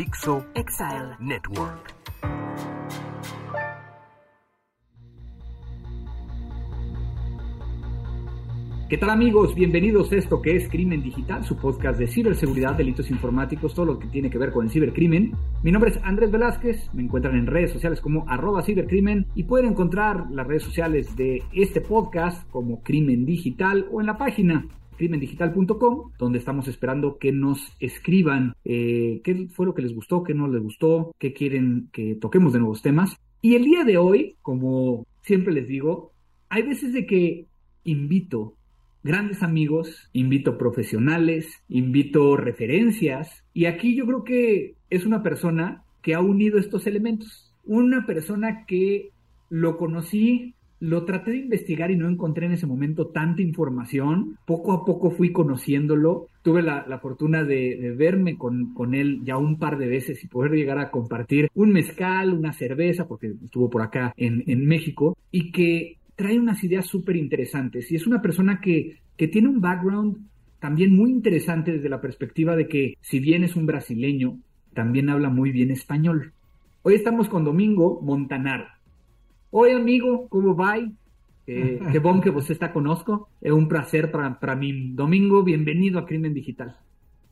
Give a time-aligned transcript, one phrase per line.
[0.00, 1.94] Dixo Exile Network.
[8.88, 9.54] ¿Qué tal amigos?
[9.54, 13.98] Bienvenidos a esto que es Crimen Digital, su podcast de ciberseguridad, delitos informáticos, todo lo
[13.98, 15.36] que tiene que ver con el cibercrimen.
[15.62, 19.72] Mi nombre es Andrés Velázquez, me encuentran en redes sociales como arroba cibercrimen y pueden
[19.72, 24.66] encontrar las redes sociales de este podcast como Crimen Digital o en la página
[25.00, 30.34] crimendigital.com, donde estamos esperando que nos escriban eh, qué fue lo que les gustó, qué
[30.34, 33.16] no les gustó, qué quieren que toquemos de nuevos temas.
[33.40, 36.12] Y el día de hoy, como siempre les digo,
[36.50, 37.46] hay veces de que
[37.82, 38.56] invito
[39.02, 46.14] grandes amigos, invito profesionales, invito referencias, y aquí yo creo que es una persona que
[46.14, 47.54] ha unido estos elementos.
[47.64, 49.12] Una persona que
[49.48, 54.38] lo conocí lo traté de investigar y no encontré en ese momento tanta información.
[54.46, 56.26] Poco a poco fui conociéndolo.
[56.42, 60.52] Tuve la, fortuna de, verme con, con, él ya un par de veces y poder
[60.52, 65.52] llegar a compartir un mezcal, una cerveza, porque estuvo por acá en, en México, y
[65.52, 67.92] que trae unas ideas súper interesantes.
[67.92, 70.16] Y es una persona que, que tiene un background
[70.60, 74.38] también muy interesante desde la perspectiva de que, si bien es un brasileño,
[74.72, 76.32] también habla muy bien español.
[76.82, 78.66] Hoy estamos con Domingo Montanaro.
[79.52, 80.92] Oi, amigo, como vai?
[81.46, 83.28] Eh, qué bon que você está conosco.
[83.40, 84.92] Es un placer para, para mí.
[84.94, 86.76] Domingo, bienvenido a Crimen Digital.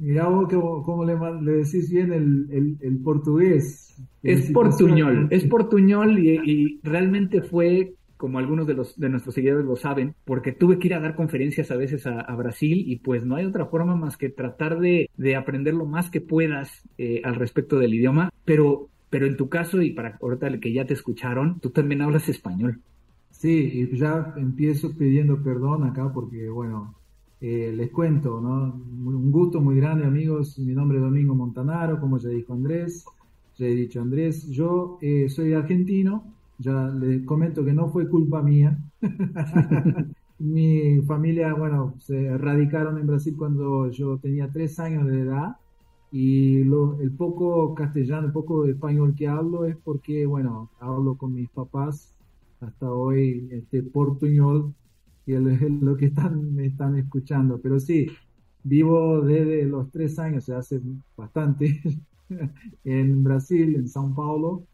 [0.01, 0.49] Mira vos
[0.85, 3.97] cómo, le, decís bien el, el, portugués.
[4.23, 9.67] Es portuñol, es portuñol y, y, realmente fue, como algunos de, los, de nuestros seguidores
[9.67, 13.25] lo saben, porque tuve que ir a dar conferencias a veces a, Brasil y pues
[13.25, 17.21] no hay otra forma más que tratar de, de aprender lo más que puedas eh,
[17.25, 20.95] al respecto del idioma, pero pero en tu caso, y para ahorita que ya te
[20.95, 22.81] escucharon, tú también hablas español.
[23.31, 26.95] Sí, y ya empiezo pidiendo perdón acá porque, bueno,
[27.41, 28.75] eh, les cuento, ¿no?
[28.75, 30.59] Un gusto muy grande, amigos.
[30.59, 33.05] Mi nombre es Domingo Montanaro, como ya dijo Andrés,
[33.57, 34.49] ya he dicho Andrés.
[34.49, 36.25] Yo eh, soy argentino,
[36.59, 38.77] ya les comento que no fue culpa mía.
[40.41, 45.57] Mi familia, bueno, se radicaron en Brasil cuando yo tenía tres años de edad
[46.11, 51.35] y lo, el poco castellano, el poco español que hablo es porque, bueno, hablo con
[51.35, 52.15] mis papás
[52.61, 54.75] hasta hoy, este portuñol,
[55.27, 55.41] y es
[55.83, 57.61] lo que están, me están escuchando.
[57.61, 58.09] Pero sí,
[58.65, 60.81] vivo desde los tres años, se hace
[61.17, 61.81] bastante,
[62.85, 64.65] en Brasil, en São Paulo,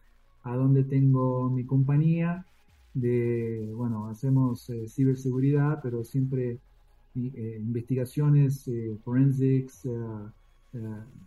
[0.43, 2.47] a donde tengo mi compañía
[2.95, 6.59] de, bueno, hacemos eh, ciberseguridad, pero siempre
[7.17, 9.89] eh, investigaciones, eh, forensics,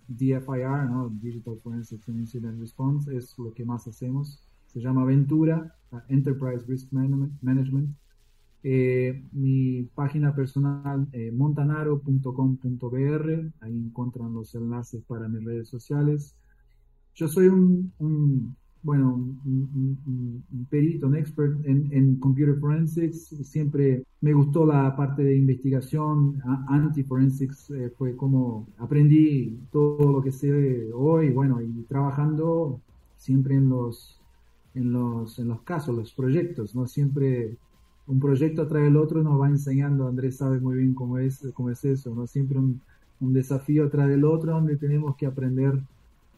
[0.08, 1.10] DFIR, ¿no?
[1.10, 4.44] Digital Forensics and Incident Response, es lo que más hacemos.
[4.68, 5.76] Se llama Ventura,
[6.10, 7.96] Enterprise Risk Management.
[8.64, 16.36] Eh, mi página personal, eh, montanaro.com.br, ahí encuentran los enlaces para mis redes sociales.
[17.14, 18.56] Yo soy un
[18.88, 23.36] bueno, un, perito, un expert en, computer forensics.
[23.44, 30.32] Siempre me gustó la parte de investigación, anti-forensics, eh, fue como aprendí todo lo que
[30.32, 32.80] sé hoy, bueno, y trabajando
[33.18, 34.22] siempre en los,
[34.74, 36.88] en los, en los casos, los proyectos, ¿no?
[36.88, 37.58] Siempre
[38.08, 41.72] un proyecto atrae el otro nos va enseñando, Andrés sabe muy bien cómo es, cómo
[41.72, 42.26] es eso, ¿no?
[42.26, 42.80] Siempre un,
[43.20, 45.78] un desafío atrae el otro donde tenemos que aprender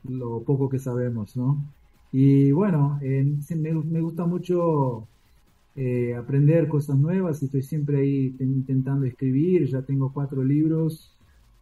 [0.03, 1.63] lo poco que sabemos, ¿no?
[2.12, 5.08] Y bueno, me, gusta mucho
[5.75, 9.68] eh, aprender cosas nuevas y estoy siempre ahí intentando escribir.
[9.68, 11.16] Ya tengo cuatro libros,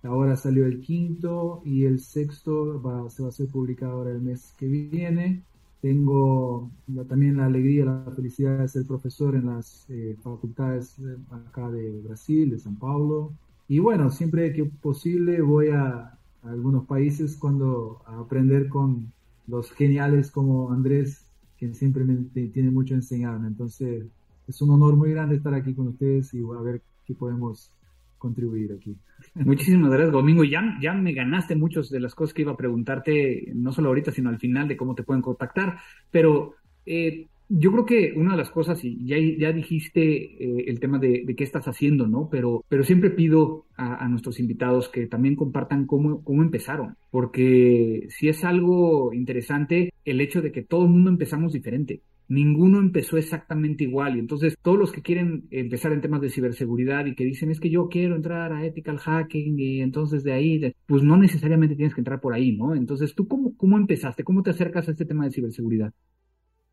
[0.03, 4.21] ahora salió el quinto y el sexto va, se va a ser publicado ahora el
[4.21, 5.43] mes que viene.
[5.81, 6.71] Tengo
[7.07, 10.95] también la alegría, la felicidad de ser profesor en las eh, facultades
[11.29, 13.33] acá de Brasil, de San Paulo.
[13.67, 19.11] Y bueno, siempre que posible voy a, algunos países cuando aprender con,
[19.47, 21.25] los geniales como Andrés,
[21.57, 22.15] que siempre me,
[22.49, 23.47] tiene mucho a enseñarme.
[23.47, 24.05] Entonces,
[24.47, 27.71] es un honor muy grande estar aquí con ustedes y a ver qué podemos
[28.17, 28.95] contribuir aquí.
[29.35, 30.43] Muchísimas gracias, Domingo.
[30.43, 34.11] Ya, ya me ganaste muchas de las cosas que iba a preguntarte, no solo ahorita,
[34.11, 35.79] sino al final de cómo te pueden contactar.
[36.11, 36.55] Pero
[36.85, 40.99] eh, yo creo que una de las cosas, y ya, ya dijiste eh, el tema
[40.99, 42.29] de, qué estás haciendo, ¿no?
[42.29, 48.27] Pero, pero siempre pido a, nuestros invitados que también compartan cómo, cómo empezaron, porque si
[48.27, 52.01] es algo interesante el hecho de que todo el mundo empezamos diferente.
[52.29, 57.05] Ninguno empezó exactamente igual y entonces todos los que quieren empezar en temas de ciberseguridad
[57.05, 60.73] y que dicen es que yo quiero entrar a ethical hacking y entonces de ahí,
[60.85, 62.75] pues no necesariamente tienes que entrar por ahí, ¿no?
[62.75, 64.25] Entonces, ¿tú cómo, cómo empezaste?
[64.25, 65.93] ¿Cómo te acercas a este tema de ciberseguridad?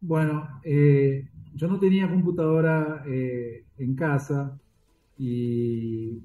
[0.06, 4.59] Bueno, eh, yo no tenía computadora eh, en casa
[5.17, 6.21] y,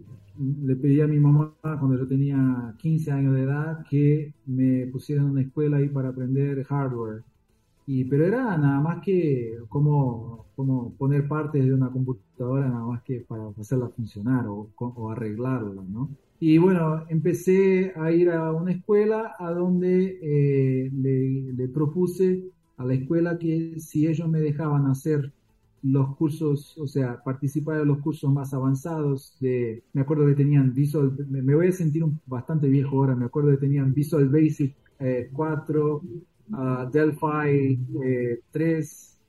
[0.66, 5.22] le pedí a mi mamá cuando yo tenía 15 años de edad que me pusiera
[5.22, 7.24] en una escuela ahí para aprender hardware.
[7.88, 13.02] Y, pero era nada más que como, como poner partes de una computadora, nada más
[13.04, 16.10] que para hacerla funcionar o, o arreglarla, ¿no?
[16.42, 22.46] Y bueno, empecé a ir a una escuela a donde eh, le, le, propuse
[22.80, 25.34] a la escuela que si ellos me dejaban hacer
[25.84, 30.74] los cursos, o sea, participar de los cursos más avanzados de, me acuerdo que tenían
[30.74, 34.74] Visual, me, voy a sentir bastante viejo ahora, me acuerdo que tenían Visual Basic
[35.34, 37.80] 4, eh, uh, Delphi
[38.52, 39.20] 3, eh,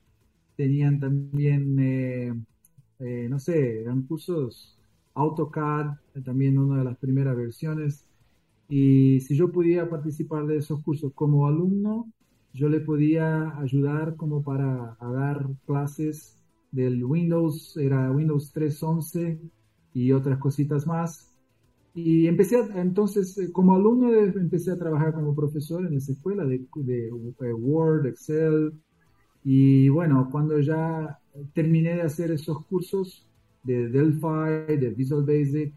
[0.55, 4.77] tenían también, eh, no sé, eran cursos
[5.13, 8.05] AutoCAD, también una de las primeras versiones,
[8.69, 12.07] y si yo podía participar de esos cursos como alumno,
[12.53, 16.37] yo le podía ayudar como para dar clases
[16.71, 19.39] del Windows, era Windows 3.11
[19.93, 21.33] y otras cositas más.
[21.93, 26.65] Y empecé, entonces, eh, como alumno, empecé a trabajar como profesor en esa escuela de,
[26.75, 28.73] de, eh, Word, Excel.
[29.43, 31.19] Y bueno, cuando ya
[31.53, 33.27] terminé de hacer esos cursos
[33.63, 35.73] de Delphi, de Visual Basic,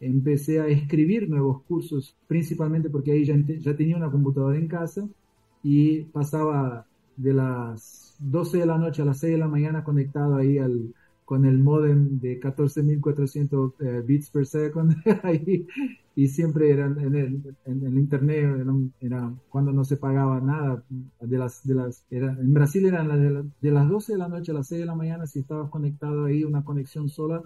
[0.00, 5.08] empecé a escribir nuevos cursos, principalmente porque ahí ya, ya tenía una computadora en casa
[5.64, 10.36] y pasaba de las 12 de la noche a las 6 de la mañana conectado
[10.36, 10.94] ahí al,
[11.24, 15.66] con el modem de 14.400 eh, bits per second ahí,
[16.14, 18.66] y siempre eran en el, en el internet
[19.00, 20.84] era, cuando no se pagaba nada
[21.20, 24.54] de las de las en Brasil eran de, de, las 12 de la noche a
[24.54, 27.42] las 6 de la mañana si estabas conectado ahí una conexión sola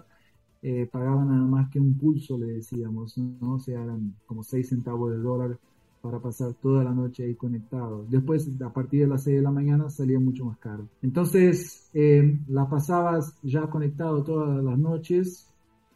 [0.61, 5.11] eh, nada más que un pulso le decíamos no o sea eran como 6 centavos
[5.11, 5.57] de dólar
[6.01, 8.05] para pasar toda la noche ahí conectado.
[8.09, 10.87] Después, a partir de las 6 de la mañana, salía mucho más caro.
[11.01, 15.47] Entonces, eh, la pasabas ya conectado todas las noches,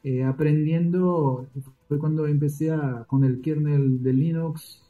[0.03, 1.47] eh, aprendiendo.
[1.87, 2.69] Fue cuando empecé
[3.07, 4.81] con el kernel de Linux.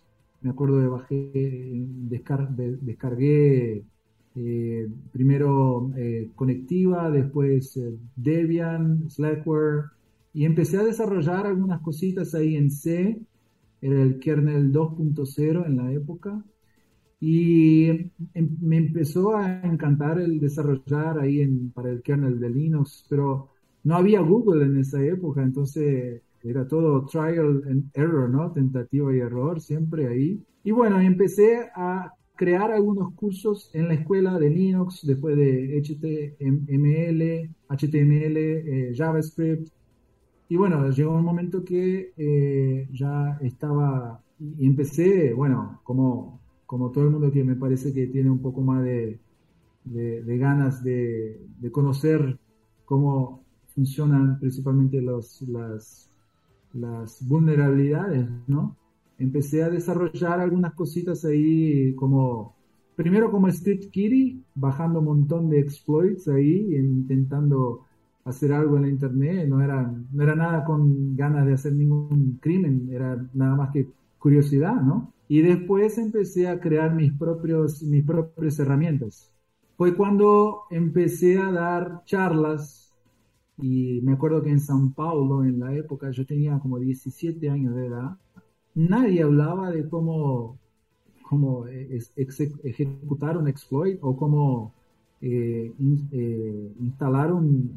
[0.41, 1.87] Me acuerdo de bajé,
[2.81, 3.83] descargué
[4.35, 5.91] eh, primero
[6.35, 7.79] Conectiva, después
[8.15, 9.85] Debian, Slackware,
[10.33, 13.21] y empecé a desarrollar algunas cositas ahí en C
[13.83, 16.43] era el kernel 2.0 en la época,
[17.19, 17.87] y
[18.33, 23.49] em, me empezó a encantar el desarrollar ahí para el kernel de Linux, pero
[23.83, 28.51] no había Google en esa época, entonces era todo trial and error, ¿no?
[28.51, 30.43] Tentativa y error, siempre ahí.
[30.63, 37.49] Y bueno, empecé a crear algunos cursos en la escuela de Linux, después de HTML,
[37.69, 39.69] HTML, eh, JavaScript,
[40.53, 47.05] y bueno, llegó un momento que eh, ya estaba, y empecé, bueno, como, como todo
[47.05, 49.19] el mundo que me parece que tiene un poco más de,
[49.83, 52.37] de, ganas de, de, conocer
[52.85, 55.43] cómo funcionan principalmente las,
[56.73, 58.77] las vulnerabilidades, ¿no?
[59.17, 62.53] Empecé a desarrollar algunas cositas ahí como,
[62.95, 67.87] primero como Script Kitty, bajando un montón de exploits ahí, intentando
[68.25, 72.37] hacer algo en la internet, no era, no era nada con ganas de hacer ningún
[72.41, 73.87] crimen, era nada más que
[74.17, 75.13] curiosidad, ¿no?
[75.27, 79.31] Y después empecé a crear mis, propios, mis propias herramientas.
[79.75, 82.93] Fue cuando empecé a dar charlas
[83.57, 87.75] y me acuerdo que en San Paulo, en la época, yo tenía como 17 años
[87.75, 88.17] de edad,
[88.75, 90.57] nadie hablaba de cómo,
[91.23, 94.73] cómo ejecutar un exploit o cómo
[95.25, 95.71] eh,
[96.11, 97.71] eh, instalar un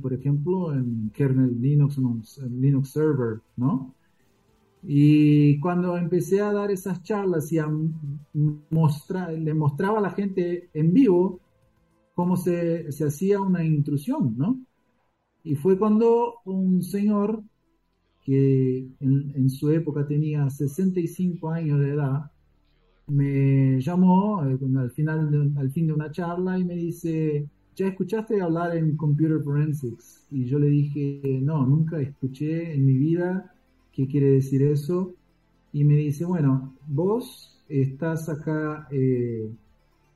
[0.00, 1.98] por ejemplo, en kernel Linux,
[2.38, 3.92] en Linux Server, ¿no?
[4.84, 7.68] Y cuando empecé a dar esas charlas y a
[8.70, 11.40] mostrar, le mostraba a la gente en vivo
[12.14, 14.60] cómo se, se hacía una intrusión, ¿no?
[15.42, 17.42] Y fue cuando un señor
[18.22, 22.30] que en, su época tenía 65 años de edad,
[23.06, 27.46] me llamó eh, al final al fin de una charla y me dice
[27.76, 32.96] ya escuchaste hablar en computer forensics y yo le dije no nunca escuché en mi
[32.96, 33.52] vida
[33.92, 35.14] qué quiere decir eso.
[35.72, 39.50] Y me dice bueno vos estás acá eh,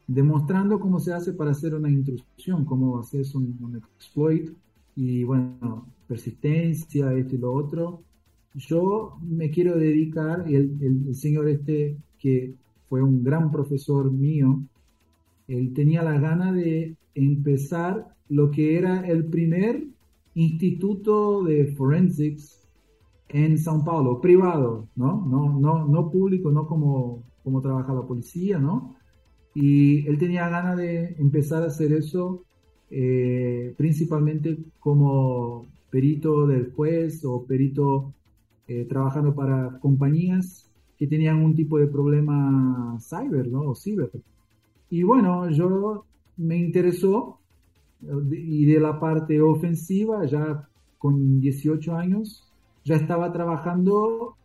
[0.06, 4.50] demostrando cómo se hace para hacer una intrusión cómo haces un, exploit
[4.96, 8.02] y bueno persistencia esto y lo otro.
[8.54, 12.54] Yo me quiero dedicar y el señor este que
[12.88, 14.60] fue un gran profesor mío,
[15.46, 19.84] él tenía la gana de empezar lo que era el primer
[20.34, 22.66] instituto de forensics
[23.28, 25.24] en São Paulo, privado, ¿no?
[25.26, 28.96] No, no, no público, no como, como trabaja la policía, ¿no?
[29.54, 32.44] Y él tenía ganas de empezar a hacer eso
[32.90, 38.14] eh, principalmente como perito del juez o perito
[38.66, 43.62] eh, trabajando para compañías que tenían un tipo de problema cyber, ¿no?
[43.70, 44.10] O ciber.
[44.90, 46.04] Y bueno, yo
[46.36, 47.38] me interesó
[48.30, 52.44] y de la parte ofensiva, ya con 18 años,
[52.84, 54.36] ya estaba trabajando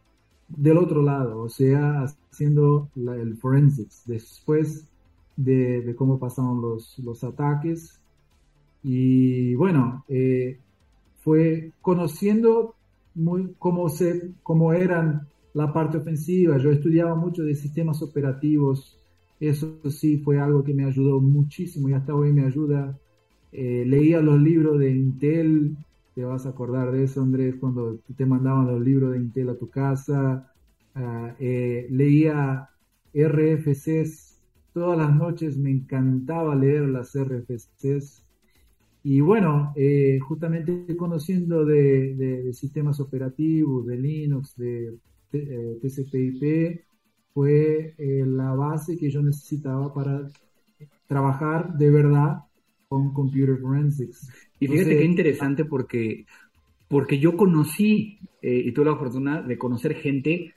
[0.48, 4.88] del otro lado, o sea, haciendo el forensics, después
[5.36, 8.00] de, cómo pasaron los, los ataques.
[8.84, 10.60] Y bueno, eh,
[11.22, 12.76] fue conociendo
[13.16, 16.58] muy cómo, se, cómo eran la parte ofensiva.
[16.58, 19.00] Yo estudiaba mucho de sistemas operativos.
[19.40, 22.98] Eso sí fue algo que me ayudó muchísimo y hasta hoy me ayuda.
[23.52, 25.78] Eh, leía los libros de Intel,
[26.16, 29.58] te vas a acordar de eso, Andrés, cuando te mandaban los libros de Intel a
[29.58, 30.52] tu casa.
[30.96, 32.70] Ah, eh, leía
[33.14, 34.34] RFCs
[34.74, 38.26] todas las noches, me encantaba leer las RFCs.
[39.04, 44.98] Y bueno, eh, justamente conociendo de, sistemas operativos, de Linux, de
[45.34, 46.82] eh, TCP/IP,
[47.34, 50.28] fue eh, la base que yo necesitaba para
[51.08, 52.44] trabajar de verdad
[52.88, 54.30] con Computer Forensics.
[54.60, 56.26] Y fíjate qué interesante porque,
[56.88, 60.54] porque yo conocí, y tuve la fortuna de conocer gente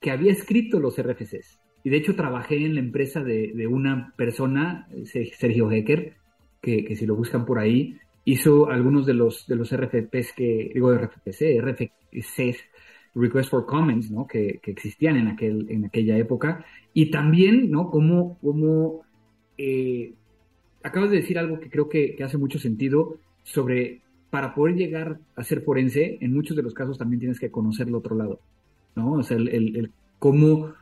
[0.00, 1.60] que había escrito los RFCs.
[1.84, 6.16] Y de hecho trabajé en la empresa de, de una persona, Sergio Hecker,
[6.62, 10.94] que, si lo buscan por ahí, hizo algunos de los, de los RFPs que, digo
[10.94, 12.58] RFPC, RFCs,
[13.14, 14.26] Request for Comments, ¿no?
[14.26, 16.64] Que, que, existían en, aquel, en aquella época.
[16.94, 17.90] Y también, ¿no?
[17.90, 19.02] Como, como
[19.58, 20.14] eh,
[20.82, 25.18] acabas de decir algo que creo que, que, hace mucho sentido sobre, para poder llegar
[25.36, 28.40] a ser forense, en muchos de los casos también tienes que conocer el otro lado,
[28.94, 29.12] ¿no?
[29.12, 30.72] O sea, el, el, el cómo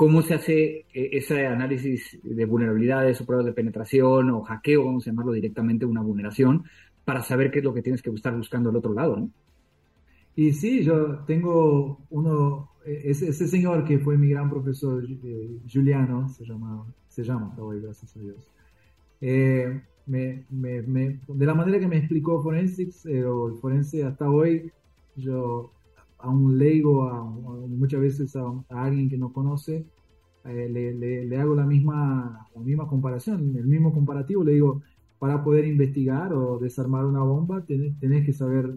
[0.00, 5.06] cómo se hace eh, ese análisis de vulnerabilidades o pruebas de penetración o hackeo, vamos
[5.06, 6.64] a llamarlo directamente una vulneración,
[7.04, 9.30] para saber qué es lo que tienes que estar buscando al otro lado, ¿no?
[10.40, 16.30] Y sí, yo tengo uno, e-, ese, señor que fue mi gran profesor, eh, Juliano,
[16.30, 18.50] se llama, se llama hoy, gracias a Dios.
[19.20, 24.72] Eh, me, me, de la manera que me explicó Forensics o el forense hasta hoy,
[25.14, 25.72] yo
[26.16, 29.84] a un leigo, a, muchas veces a, alguien que no conoce,
[30.46, 34.80] eh, le, le, hago la misma, la misma comparación, el mismo comparativo, le digo,
[35.18, 38.74] para poder investigar o desarmar una bomba, tenés, tenés que saber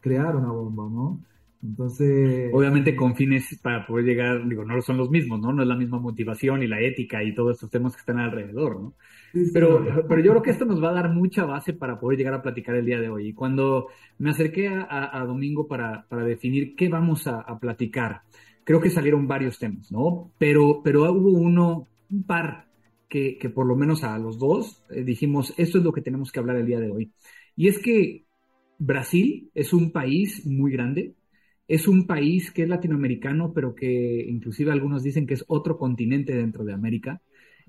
[0.00, 1.20] crear una bomba, ¿no?
[1.62, 2.50] Entonces.
[2.52, 5.52] Obviamente con fines para poder llegar, digo, no son los mismos, ¿no?
[5.52, 8.80] No es la misma motivación y la ética y todos estos temas que están alrededor,
[8.80, 8.94] ¿no?
[9.52, 12.34] pero, pero yo creo que esto nos va a dar mucha base para poder llegar
[12.34, 13.28] a platicar el día de hoy.
[13.28, 13.88] Y cuando
[14.18, 18.22] me acerqué a, Domingo para, para, definir qué vamos a, platicar,
[18.64, 20.30] creo que salieron varios temas, ¿no?
[20.38, 22.66] Pero, pero hubo uno, un par,
[23.08, 26.32] que, que por lo menos a los dos eh, dijimos, esto es lo que tenemos
[26.32, 27.12] que hablar el día de hoy.
[27.56, 28.25] Y es que
[28.78, 31.14] Brasil es un país muy grande,
[31.68, 36.34] es un país que es latinoamericano, pero que inclusive algunos dicen que es otro continente
[36.34, 37.20] dentro de América.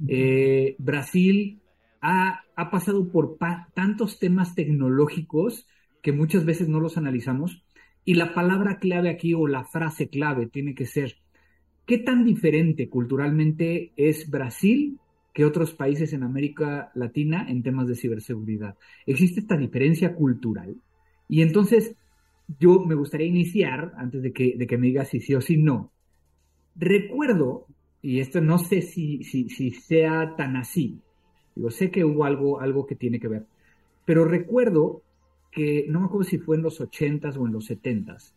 [0.08, 1.60] Eh, Brasil
[2.02, 3.38] ha, pasado por
[3.74, 5.68] tantos temas tecnológicos
[6.02, 7.64] que muchas veces no los analizamos.
[8.06, 11.18] Y la palabra clave aquí o la frase clave tiene que ser,
[11.86, 15.00] ¿qué tan diferente culturalmente es Brasil
[15.34, 18.78] que otros países en América Latina en temas de ciberseguridad?
[19.06, 20.78] ¿Existe esta diferencia cultural?
[21.28, 21.96] Y entonces,
[22.60, 25.58] yo me gustaría iniciar, antes de que, de que me digas si sí o si
[25.58, 25.92] no.
[26.76, 27.68] Recuerdo,
[28.02, 31.02] y esto no sé si, si, si sea tan así,
[31.56, 33.46] digo, sé que hubo algo, algo que tiene que ver,
[34.06, 35.02] pero recuerdo
[35.52, 38.34] que, no me acuerdo si fue en los 80s o en los 70s,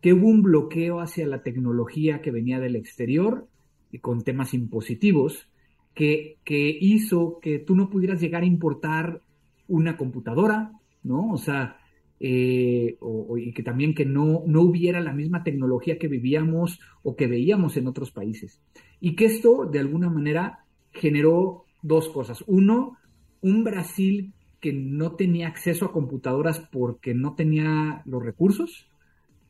[0.00, 3.46] que hubo un bloqueo hacia la tecnología que venía del exterior
[3.92, 5.48] y con temas impositivos
[5.94, 9.20] que, que hizo que tú no pudieras llegar a importar
[9.68, 10.72] una computadora,
[11.04, 11.30] ¿no?
[11.30, 11.76] O sea,
[12.24, 12.98] eh,
[13.36, 17.76] y que también que no, no hubiera la misma tecnología que vivíamos o que veíamos
[17.76, 18.62] en otros países.
[19.00, 20.60] Y que esto, de alguna manera,
[20.92, 22.44] generó dos cosas.
[22.46, 22.96] Uno,
[23.40, 28.88] un Brasil que no tenía acceso a computadoras porque no tenía los recursos,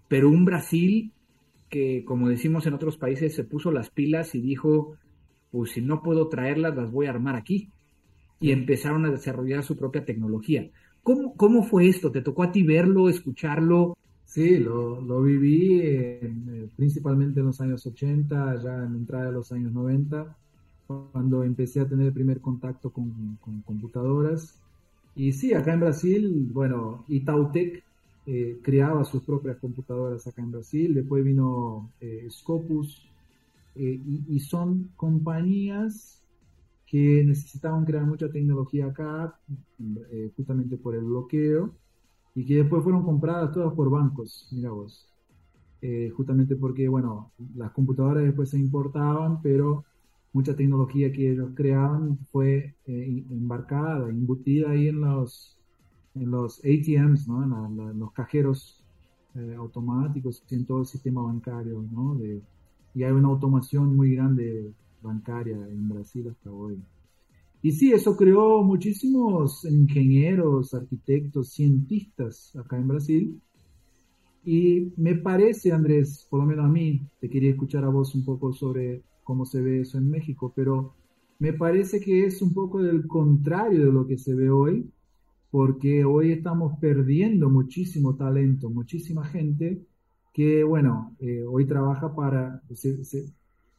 [0.08, 1.12] pero un Brasil
[1.68, 4.96] que, como decimos en otros países, se puso las pilas y dijo,
[5.50, 7.68] pues si no puedo traerlas, las voy a armar aquí.
[8.40, 10.70] Y empezaron a desarrollar su propia tecnología.
[11.02, 12.10] ¿Cómo, ¿Cómo fue esto?
[12.10, 13.96] ¿Te tocó a ti verlo, escucharlo?
[14.24, 19.32] Sí, lo, lo viví eh, principalmente en los años 80, ya en la entrada de
[19.32, 20.36] los años 90,
[20.86, 24.58] cuando empecé a tener el primer contacto con, con computadoras.
[25.14, 27.82] Y sí, acá en Brasil, bueno, Itautec
[28.24, 33.06] eh, creaba sus propias computadoras acá en Brasil, después vino eh, Scopus,
[33.74, 36.21] y, y, son compañías
[36.92, 39.34] que necesitaban crear mucha tecnología acá,
[40.10, 41.74] eh, justamente por el bloqueo.
[42.34, 45.08] y que después fueron compradas todas por bancos, mira vos.
[45.82, 49.84] Eh, justamente porque, bueno, las computadoras después se importaban, pero
[50.32, 55.58] mucha tecnología que ellos creaban fue eh, embarcada, embutida ahí en los,
[56.14, 57.42] en los ATMs, ¿no?
[57.44, 58.82] en, los cajeros
[59.34, 62.14] eh, automáticos en todo el sistema bancario, ¿no?
[62.16, 62.42] De,
[62.94, 64.72] y hay una automación muy grande
[65.02, 66.78] bancaria en Brasil hasta hoy.
[67.62, 73.40] Y sí, eso creó muchísimos ingenieros, arquitectos, cientistas acá en Brasil,
[74.44, 78.24] y me parece, Andrés, por lo menos a mí, te quería escuchar a vos un
[78.24, 80.94] poco sobre cómo se ve eso en México, pero
[81.38, 84.90] me parece que es un poco del contrario de lo que se ve hoy,
[85.50, 89.80] porque hoy estamos perdiendo muchísimo talento, muchísima gente
[90.32, 92.62] que, bueno, eh, hoy trabaja para,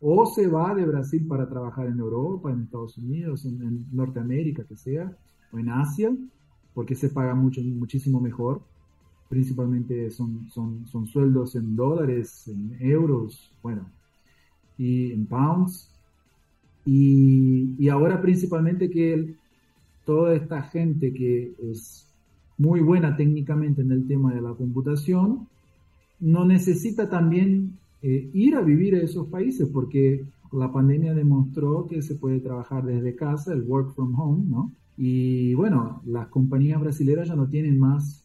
[0.05, 4.75] o se va de Brasil para trabajar en Europa, en Estados Unidos, en, Norteamérica, que
[4.75, 5.15] sea,
[5.51, 6.13] o en Asia,
[6.73, 8.61] porque se paga mucho, muchísimo mejor
[9.33, 13.89] principalmente son, son, son sueldos en dólares, en euros, bueno,
[14.77, 15.89] y en pounds.
[16.85, 19.35] Y, y ahora principalmente que
[20.05, 22.07] toda esta gente que es
[22.59, 25.47] muy buena técnicamente en el tema de la computación,
[26.19, 32.01] no necesita también eh, ir a vivir a esos países porque la pandemia demostró que
[32.01, 34.71] se puede trabajar desde casa, el work from home, ¿no?
[34.97, 38.23] Y bueno, las compañías brasileñas ya no tienen más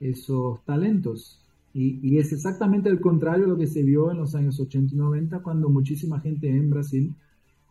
[0.00, 1.40] esos talentos.
[1.72, 4.98] Y, es exactamente el contrario de lo que se vio en los años 80 y
[4.98, 7.14] 90, cuando muchísima gente en Brasil,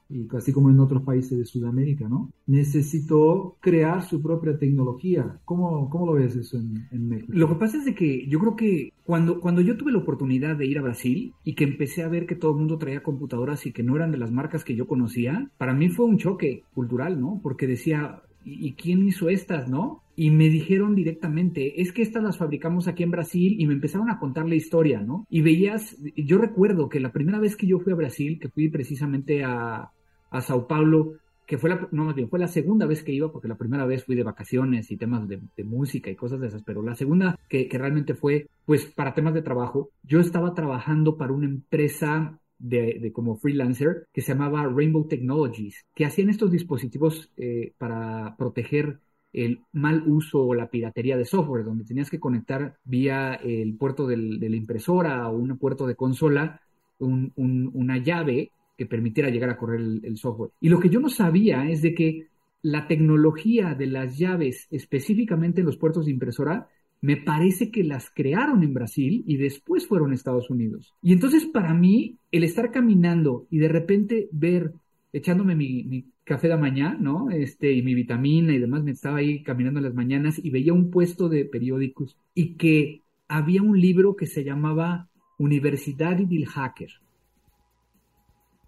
[0.10, 2.32] y casi como en otros países de Sudamérica, ¿no?
[2.48, 5.40] Necesitó crear su propia tecnología.
[5.46, 7.32] ¿Cómo, cómo lo ves eso en, México?
[7.34, 10.56] Lo que pasa es de que yo creo que cuando, cuando yo tuve la oportunidad
[10.56, 13.66] de ir a Brasil y que empecé a ver que todo el mundo traía computadoras
[13.68, 16.64] y que no eran de las marcas que yo conocía, para mí fue un choque
[16.74, 17.40] cultural, ¿no?
[17.44, 20.02] Porque decía, ¿y quién hizo estas, no?
[20.16, 24.10] Y me dijeron directamente, es que estas las fabricamos aquí en Brasil y me empezaron
[24.10, 25.26] a contar la historia, ¿no?
[25.30, 28.70] Y veías, yo recuerdo que la primera vez que yo fui a Brasil, que fui
[28.70, 29.92] precisamente a,
[30.30, 31.14] a Sao Paulo,
[31.46, 33.86] que fue la, no más bien, fue la segunda vez que iba, porque la primera
[33.86, 37.40] vez fui de vacaciones y temas de, música y cosas de esas, pero la segunda
[37.50, 42.40] que, que, realmente fue, pues, para temas de trabajo, yo estaba trabajando para una empresa
[42.60, 49.00] de, como freelancer que se llamaba Rainbow Technologies, que hacían estos dispositivos eh, para proteger
[49.32, 54.08] el mal uso o la piratería de software, donde tenías que conectar vía el puerto
[54.08, 56.62] de la impresora o un puerto de consola
[57.00, 60.52] una llave que permitiera llegar a correr el, software.
[60.62, 62.28] Y lo que yo no sabía es de que
[62.62, 66.70] la tecnología de las llaves, específicamente en los puertos de impresora,
[67.02, 70.94] me parece que las crearon en Brasil y después fueron a Estados Unidos.
[71.02, 74.72] Y entonces para mí, el estar caminando y de repente ver,
[75.12, 77.30] echándome mi, café de mañana, ¿no?
[77.32, 80.72] Este, y mi vitamina y demás, me estaba ahí caminando en las mañanas y veía
[80.72, 86.92] un puesto de periódicos y que había un libro que se llamaba Universidad del Hacker.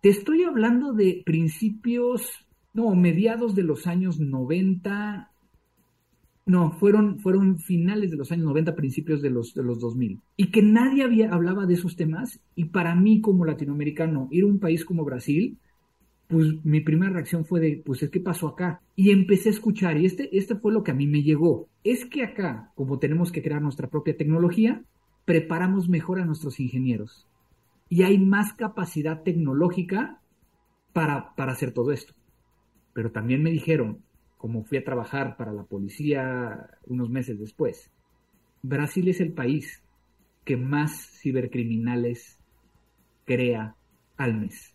[0.01, 2.27] Te estoy hablando de principios,
[2.73, 5.31] no, mediados de los años 90,
[6.47, 10.19] no, fueron, fueron finales de los años 90, principios de los, de los 2000.
[10.37, 12.39] Y que nadie había, hablaba de esos temas.
[12.55, 15.59] Y para mí, como latinoamericano, ir a un país como Brasil,
[16.27, 18.81] pues mi primera reacción fue de, pues, ¿qué pasó acá?
[18.95, 21.67] Y empecé a escuchar, y este, este fue lo que a mí me llegó.
[21.83, 24.81] Es que acá, como tenemos que crear nuestra propia tecnología,
[25.25, 27.27] preparamos mejor a nuestros ingenieros.
[27.91, 30.21] Y hay más capacidad tecnológica
[30.93, 32.13] para, para hacer todo esto.
[32.93, 34.01] Pero también me dijeron,
[34.37, 37.91] como fui a trabajar para la policía unos meses después,
[38.63, 39.83] Brasil es el país
[40.45, 42.39] que más cibercriminales
[43.25, 43.75] crea
[44.15, 44.73] al mes.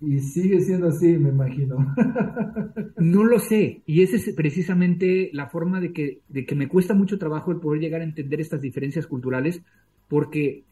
[0.00, 1.94] Y sigue siendo así, me imagino.
[2.98, 3.82] no lo sé.
[3.86, 7.60] Y esa es precisamente la forma de que, de que me cuesta mucho trabajo el
[7.60, 9.62] poder llegar a entender estas diferencias culturales,
[10.08, 10.64] porque,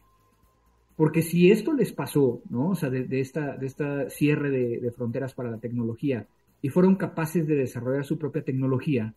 [0.97, 2.71] porque si esto les pasó, ¿no?
[2.71, 6.27] O sea, de, esta, de esta cierre de, de fronteras para la tecnología,
[6.61, 9.13] y fueron capaces de desarrollar su propia tecnología,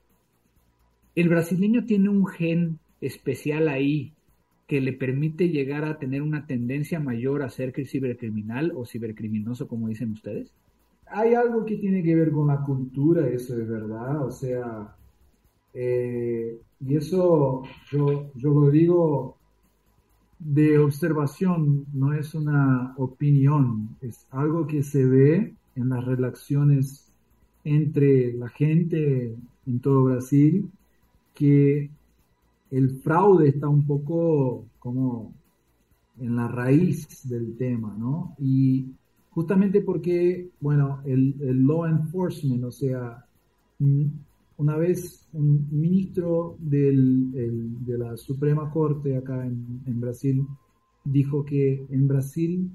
[1.14, 4.12] el brasileño tiene un gen especial ahí
[4.66, 9.88] que le permite llegar a tener una tendencia mayor a ser cibercriminal o cibercriminoso, como
[9.88, 10.53] dicen ustedes?
[11.07, 14.95] Hay algo que tiene que ver con la cultura, eso es verdad, o sea,
[15.75, 19.39] eh, y eso yo, yo lo digo
[20.40, 27.07] de observación, no es una opinión, es algo que se ve en las relaciones
[27.64, 30.70] entre la gente en todo Brasil
[31.35, 31.90] que
[32.70, 35.33] el fraude está un poco como
[36.18, 38.35] en la raíz del tema, ¿no?
[38.38, 38.87] Y
[39.31, 41.35] justamente porque, bueno, el,
[41.66, 43.24] law enforcement, o sea,
[44.61, 46.92] una vez un ministro de
[47.87, 50.46] la Suprema Corte acá en, en, Brasil
[51.03, 52.70] dijo que en Brasil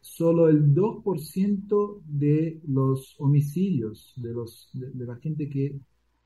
[0.00, 5.78] solo el 2% de los homicidios, de, los, de, la gente que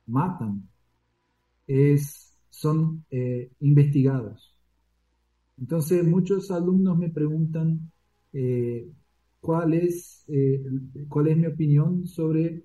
[0.07, 0.67] matan,
[1.67, 4.57] es, son eh, investigados.
[5.59, 7.93] Entonces muchos alumnos me preguntan
[8.33, 8.89] eh,
[9.39, 10.65] cuál, es, eh,
[11.09, 12.65] cuál es mi opinión sobre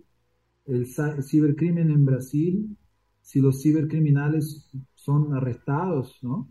[0.70, 2.78] el cibercrimen en Brasil,
[3.22, 6.50] si los cibercriminales son arrestados, ¿no?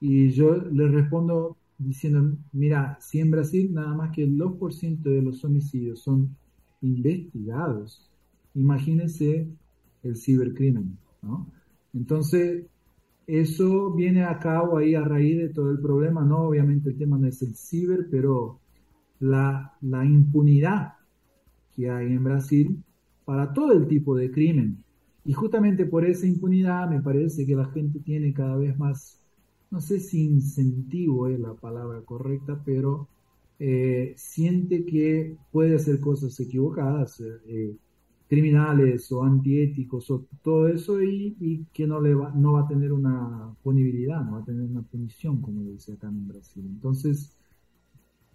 [0.00, 5.22] Y yo les respondo diciendo, mira, si en Brasil nada más que el 2% de
[5.22, 6.36] los homicidios son
[6.82, 8.10] investigados,
[8.54, 9.48] imagínense
[10.02, 11.50] el cibercrimen, ¿no?
[11.92, 12.66] Entonces,
[13.26, 16.48] eso viene a cabo ahí a raíz de todo el problema, ¿no?
[16.48, 18.60] Obviamente el tema no es el ciber, pero
[19.20, 20.94] la, la impunidad
[21.74, 22.84] que hay en Brasil
[23.24, 24.84] para todo el tipo de crimen.
[25.24, 29.20] Y justamente por esa impunidad me parece que la gente tiene cada vez más,
[29.70, 33.08] no sé si incentivo es la palabra correcta, pero
[33.58, 37.76] eh, siente que puede hacer cosas equivocadas, eh,
[38.28, 42.92] criminales o antiéticos o todo eso y, que no, le va, no va a tener
[42.92, 46.64] una punibilidad, no va a tener una punición, como dice acá en Brasil.
[46.66, 47.36] Entonces,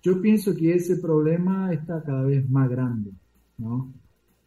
[0.01, 3.11] yo pienso que ese problema está cada vez más grande,
[3.57, 3.93] ¿no?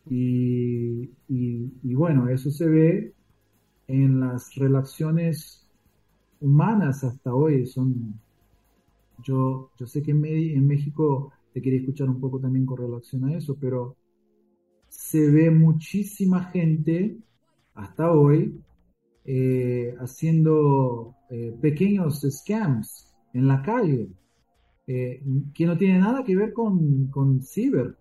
[0.08, 1.10] Y,
[1.94, 3.14] bueno, eso se ve
[3.88, 5.66] en las relaciones
[6.40, 7.66] humanas hasta hoy.
[7.66, 8.14] Son,
[9.22, 13.24] yo, yo sé que en, en México te quería escuchar un poco también con relación
[13.24, 13.96] a eso, pero
[14.88, 17.16] se ve muchísima gente
[17.74, 18.60] hasta hoy
[19.24, 24.08] eh, haciendo eh, pequeños scams en la calle,
[24.86, 25.22] eh,
[25.54, 27.96] que no tiene nada que ver con, con ciber.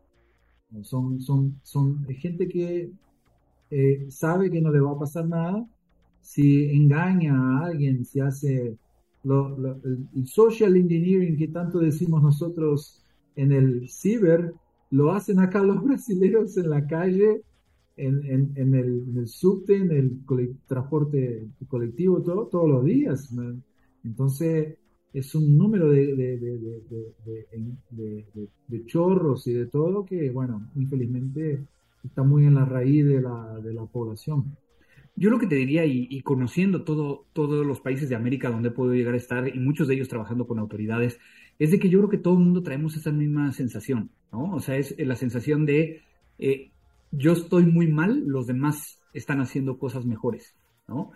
[0.83, 2.89] Son, son, son gente que
[3.69, 5.67] eh, sabe que no le va a pasar nada
[6.21, 8.77] si engaña a alguien, si hace
[9.23, 13.01] el, social engineering que tanto decimos nosotros
[13.35, 14.53] en el ciber,
[14.91, 17.41] lo hacen acá los brasileños en la calle,
[17.97, 20.19] en, en, el, en el, subte, en el
[20.67, 23.29] transporte colectivo, todo, todos los días.
[24.03, 24.77] Entonces,
[25.13, 26.15] es un número de,
[28.67, 31.65] de, chorros y de todo que, bueno, infelizmente
[32.03, 34.57] está muy en la raíz de la, de la población.
[35.15, 38.71] Yo lo que te diría, y, conociendo todo, todos los países de América donde he
[38.71, 41.19] podido llegar a estar, y muchos de ellos trabajando con autoridades,
[41.59, 44.55] es de que yo creo que todo el mundo traemos esa misma sensación, ¿no?
[44.55, 46.01] O sea, es la sensación de
[46.39, 46.71] eh,
[47.11, 50.55] yo estoy muy mal, los demás están haciendo cosas mejores,
[50.87, 51.11] ¿no?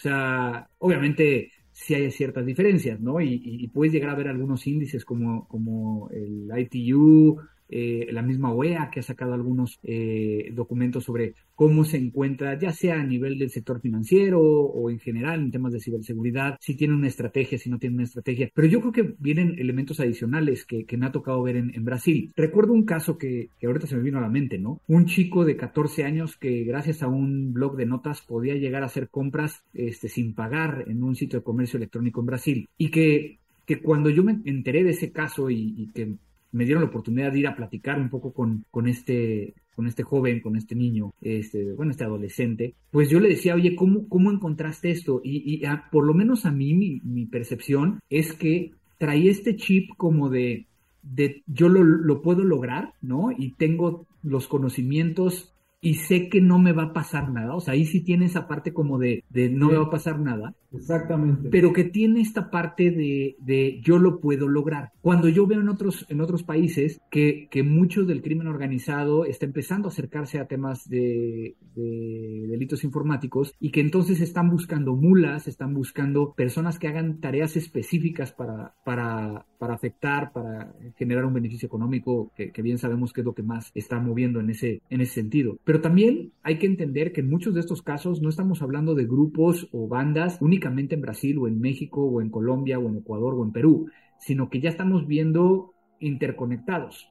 [0.00, 3.20] O sea, obviamente sí hay ciertas diferencias, ¿no?
[3.20, 8.90] Y, puedes llegar a ver algunos índices como, como el ITU, eh, la misma OEA
[8.90, 13.50] que ha sacado algunos eh, documentos sobre cómo se encuentra, ya sea a nivel del
[13.50, 17.78] sector financiero o en general en temas de ciberseguridad, si tiene una estrategia, si no
[17.78, 18.50] tiene una estrategia.
[18.54, 22.30] Pero yo creo que vienen elementos adicionales que, me ha tocado ver en, Brasil.
[22.36, 24.80] Recuerdo un caso que, que, ahorita se me vino a la mente, ¿no?
[24.86, 28.86] Un chico de 14 años que gracias a un blog de notas podía llegar a
[28.86, 33.38] hacer compras este, sin pagar en un sitio de comercio electrónico en Brasil y que
[33.66, 36.16] que cuando yo me enteré de ese caso y, y, que
[36.52, 40.02] me dieron la oportunidad de ir a platicar un poco con, con este con este
[40.02, 44.30] joven, con este niño, este, bueno, este adolescente, pues yo le decía, oye, ¿cómo, cómo
[44.30, 45.22] encontraste esto?
[45.24, 50.28] Y, por lo menos a mí, mi, mi, percepción es que traía este chip como
[50.28, 50.66] de,
[51.02, 53.30] de yo lo, lo puedo lograr, ¿no?
[53.32, 57.54] Y tengo los conocimientos y sé que no me va a pasar nada.
[57.54, 60.18] O sea, ahí sí tiene esa parte como de, de no me va a pasar
[60.18, 60.54] nada.
[60.72, 61.48] Exactamente.
[61.50, 64.92] Pero que tiene esta parte de, de, yo lo puedo lograr.
[65.00, 69.46] Cuando yo veo en otros, en otros países que, que mucho del crimen organizado está
[69.46, 75.48] empezando a acercarse a temas de, de delitos informáticos y que entonces están buscando mulas,
[75.48, 81.66] están buscando personas que hagan tareas específicas para, para, para afectar, para generar un beneficio
[81.66, 85.00] económico, que, que bien sabemos que es lo que más está moviendo en ese, en
[85.00, 85.58] ese sentido.
[85.64, 89.04] Pero también hay que entender que en muchos de estos casos no estamos hablando de
[89.04, 93.34] grupos o bandas únicamente en Brasil o en México o en Colombia o en Ecuador
[93.34, 97.10] o en Perú, sino que ya estamos viendo interconectados.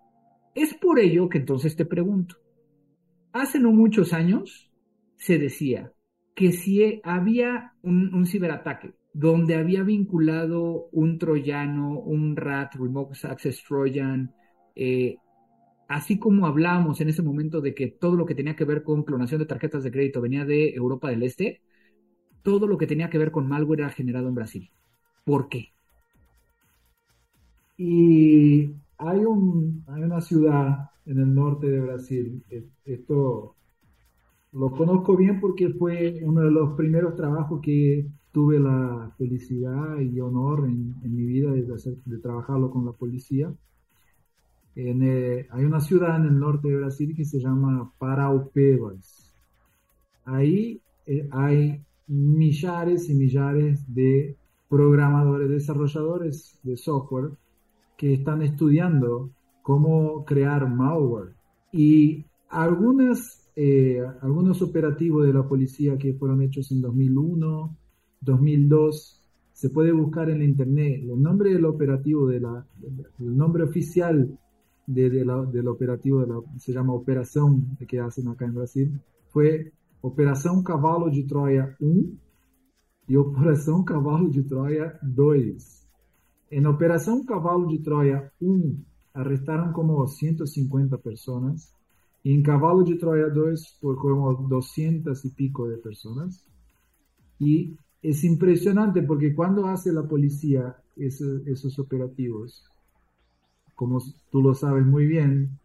[0.56, 2.36] Es por ello que entonces te pregunto,
[3.34, 4.72] hace no muchos años
[5.18, 5.92] se decía
[6.36, 14.34] que si había un, ciberataque donde había vinculado un troyano, un RAT, Remote Access Trojan,
[14.76, 15.18] eh,
[15.90, 19.04] así como hablábamos en ese momento de que todo lo que tenía que ver con
[19.04, 21.62] clonación de tarjetas de crédito venía de Europa del Este,
[22.44, 24.70] todo lo que tenía que ver con malware era generado en Brasil.
[25.26, 25.70] ¿Por qué?
[27.78, 32.44] Y hay, un, hay una ciudad en el norte de Brasil,
[32.86, 33.56] esto
[34.52, 40.20] lo conozco bien porque fue uno de los primeros trabajos que tuve la felicidad y
[40.20, 41.64] honor en, mi vida de,
[42.06, 43.54] de, trabajarlo con la policía.
[44.76, 49.36] Eh, hay una ciudad en el norte de Brasil que se llama Paraupebas.
[50.26, 54.36] Ahí eh, hay millares y millares de
[54.68, 57.32] programadores, desarrolladores de software
[57.98, 61.36] que están estudiando cómo crear malware.
[61.72, 67.78] Y algunas, eh, algunos operativos de la policía que fueron hechos en 2001,
[68.22, 71.02] 2002, se puede buscar en la internet.
[71.04, 72.66] El nombre del operativo, de la,
[73.20, 74.38] nombre oficial
[74.88, 81.12] de, del operativo de se llama Operación que hacen acá en Brasil, fue Operação Cavalo
[81.12, 82.18] de Troia 1
[83.10, 85.88] e Operação Cavalo de Troia 2.
[86.52, 91.74] En Operação Cavalo de Troia 1 arrestaron como 150 personas
[92.24, 96.46] y en Cavalo de Troya 2 por como 200 y pico de personas.
[97.38, 102.64] Y es impresionante porque cuando hace la policía esos, esos operativos,
[103.76, 104.00] como
[104.32, 105.60] tú lo sabes muy bien,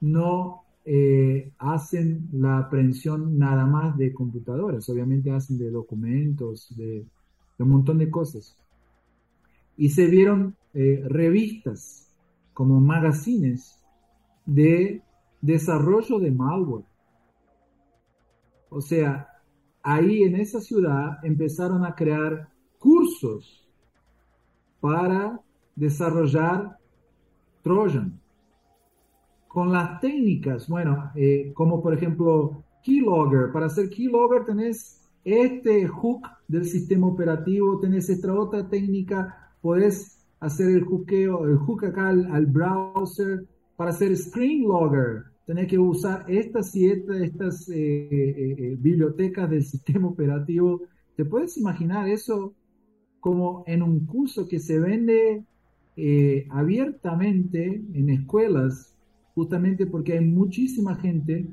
[0.00, 7.04] no eh, hacen la aprehensión nada más de computadoras, obviamente hacen de documentos, de,
[7.58, 8.56] un montón de cosas.
[9.76, 12.10] Y se vieron eh, revistas
[12.54, 13.78] como magazines
[14.46, 15.02] de
[15.42, 16.86] desarrollo de malware.
[18.70, 19.28] O sea,
[19.82, 22.48] ahí en esa ciudad empezaron a crear
[22.78, 23.68] cursos
[24.80, 25.38] para
[25.76, 26.78] desarrollar
[27.62, 28.18] Trojan
[29.58, 33.50] con las técnicas, bueno, eh, como por ejemplo Keylogger.
[33.50, 40.68] Para hacer Keylogger tenés este hook del sistema operativo, tenés esta otra técnica, podés hacer
[40.68, 43.48] el hookeo, el hook acá al, browser.
[43.74, 50.06] Para hacer Screen Logger, tenés que usar estas y estas, eh, eh, bibliotecas del sistema
[50.06, 50.82] operativo.
[51.16, 52.54] ¿Te puedes imaginar eso
[53.18, 55.42] como en un curso que se vende
[56.48, 58.94] abiertamente en escuelas
[59.38, 61.46] justamente porque hay muchísima gente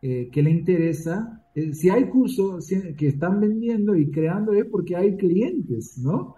[0.00, 1.44] eh, que le interesa.
[1.54, 6.34] Eh, si hay cursos que están vendiendo y creando es porque hay clientes, ¿no?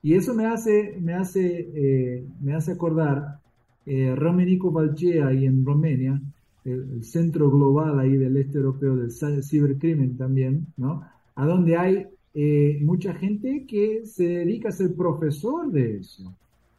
[0.00, 3.38] Y eso me hace, me hace, eh, me hace acordar
[4.14, 6.22] Romenico Valchea ahí en Romania,
[6.64, 9.10] el, centro global ahí del este europeo del
[9.42, 11.02] cibercrimen también, ¿no?
[11.34, 12.06] A donde hay
[12.82, 16.32] mucha gente que se dedica a ser profesor de eso.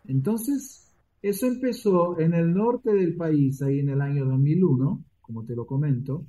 [0.07, 0.90] Entonces,
[1.21, 5.65] eso empezó en el norte del país, ahí en el año 2001, como te lo
[5.65, 6.25] comento.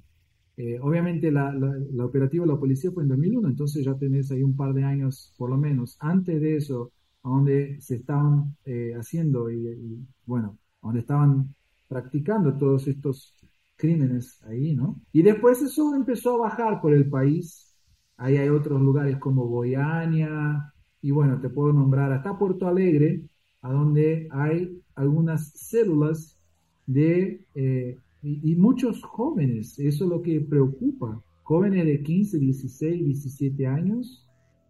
[0.56, 4.42] Eh, obviamente la, la, operativa de la policía fue en 2001, entonces ya tenés ahí
[4.42, 5.96] un par de años por lo menos.
[6.00, 11.54] Antes de eso, donde se estaban eh, haciendo y, bueno, donde estaban
[11.88, 13.36] practicando todos estos
[13.76, 15.00] crímenes ahí, ¿no?
[15.12, 17.74] Y después eso empezó a bajar por el país.
[18.16, 23.22] Ahí hay otros lugares como Goiânia y bueno, te puedo nombrar hasta Puerto Alegre,
[23.62, 26.38] a donde hay algunas células
[26.86, 33.66] de, eh, y, muchos jóvenes, eso es lo que preocupa, jóvenes de 15, 16, 17
[33.66, 34.26] años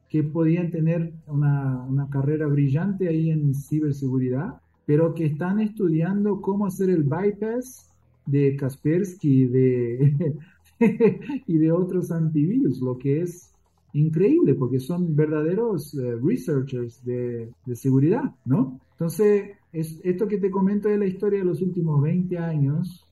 [0.08, 6.66] que podían tener una, una carrera brillante ahí en ciberseguridad, pero que están estudiando cómo
[6.66, 7.90] hacer el bypass
[8.26, 10.36] de Kaspersky de,
[11.46, 13.52] y de otros antivirus, lo que es
[13.92, 18.80] increíble porque son verdaderos eh, researchers de, de, seguridad, ¿no?
[18.92, 23.06] Entonces, es, esto que te comento es la historia de los últimos 20 años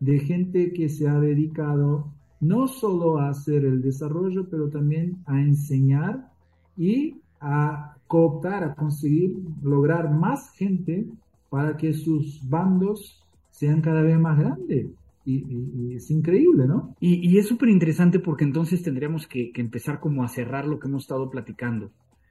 [0.00, 5.40] de gente que se ha dedicado no solo a hacer el desarrollo, pero también a
[5.40, 6.30] enseñar
[6.76, 11.06] y a cooptar, a conseguir lograr más gente
[11.50, 14.86] para que sus bandos sean cada vez más grandes
[15.24, 16.94] y, es increíble, ¿no?
[17.00, 21.02] Y, es súper interesante porque entonces tendríamos que, empezar como a cerrar lo que hemos
[21.02, 21.90] estado platicando.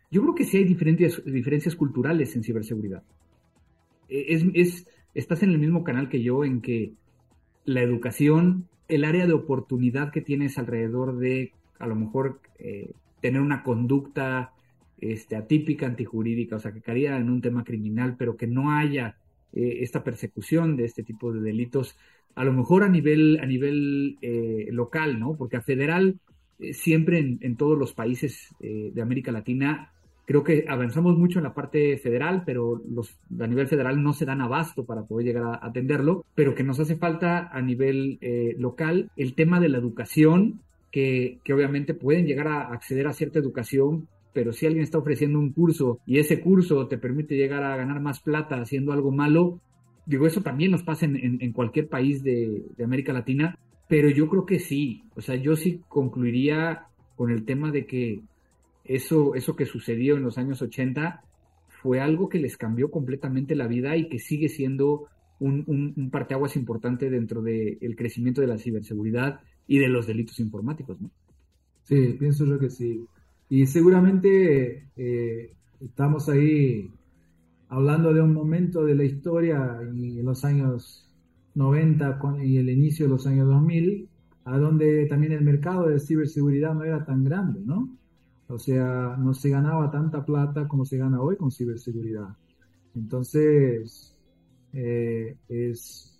[0.10, 3.04] Yo creo que sí hay diferencias culturales en ciberseguridad.
[4.10, 6.94] E, es, es, estás en el mismo canal que yo en que
[7.66, 12.92] la educación, el área de oportunidad que tienes alrededor de a lo mejor eh,
[13.22, 14.54] tener una conducta
[15.00, 19.18] este, atípica, antijurídica, o sea, que caería en un tema criminal, pero que no haya
[19.54, 21.96] eh, esta persecución de este tipo de delitos,
[22.36, 25.36] a lo mejor a nivel, a nivel eh, local, ¿no?
[25.36, 26.20] Porque a federal,
[26.60, 29.92] eh, siempre en, todos los países de América Latina,
[30.28, 34.26] creo que avanzamos mucho en la parte federal, pero los a nivel federal no se
[34.26, 38.20] dan abasto para poder llegar a atenderlo, pero que nos hace falta a nivel
[38.60, 40.62] local el tema de la educación,
[40.92, 45.52] que obviamente pueden llegar a acceder a cierta educación pero si alguien está ofreciendo un
[45.52, 49.60] curso y ese curso te permite llegar a ganar más plata haciendo algo malo,
[50.06, 53.58] digo, eso también nos pasa en, cualquier país de, América Latina,
[53.90, 56.84] pero yo creo que sí, o sea, yo sí concluiría
[57.16, 58.22] con el tema de que
[58.88, 61.24] eso, eso que sucedió en los años 80
[61.82, 65.06] fue algo que les cambió completamente la vida y que sigue siendo
[65.40, 71.00] un, un, parteaguas importante dentro del crecimiento de la ciberseguridad y de los delitos informáticos,
[71.00, 71.12] ¿no?
[71.84, 73.06] Sí, pienso yo que sí.
[73.50, 76.92] Y seguramente eh, estamos ahí
[77.70, 81.08] hablando de un momento de la historia y en los años
[81.56, 84.10] 90 y el inicio de los años 2000,
[84.46, 87.97] a donde también el mercado de ciberseguridad no era tan grande, ¿no?
[88.50, 92.30] O sea, no se ganaba tanta plata como se gana hoy con ciberseguridad.
[92.96, 94.16] Entonces,
[94.74, 96.20] eh, es,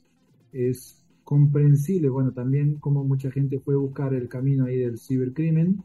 [0.52, 5.84] es comprensible, bueno, también como mucha gente fue buscar el camino ahí del cibercrimen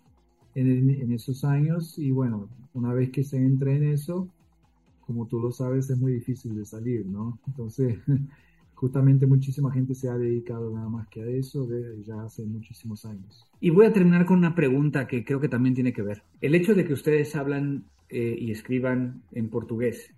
[0.55, 4.28] en, en esos años y bueno, una vez que se entra en eso,
[5.07, 7.38] como tú lo sabes, es muy difícil de salir, ¿no?
[7.46, 7.98] Entonces,
[8.83, 13.05] justamente muchísima gente se ha dedicado nada más que a eso desde ya hace muchísimos
[13.05, 13.47] años.
[13.61, 16.25] Y voy a terminar con una pregunta que creo que también tiene que ver.
[16.40, 20.12] El hecho de que ustedes hablan eh, y escriban en portugués,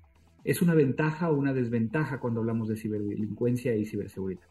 [0.44, 4.48] ¿es una ventaja o una desventaja cuando hablamos de ciberdelincuencia y ciberseguridad?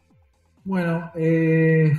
[0.64, 1.94] Bueno, eh,